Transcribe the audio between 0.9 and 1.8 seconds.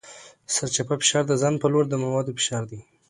فشار د ځان په